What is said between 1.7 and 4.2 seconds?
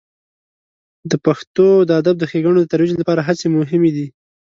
د ادب د ښیګڼو د ترویج لپاره هڅې مهمې دي.